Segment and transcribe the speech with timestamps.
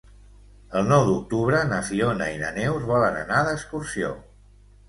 [0.79, 4.11] El nou d'octubre na Fiona i na Neus volen anar d'excursió.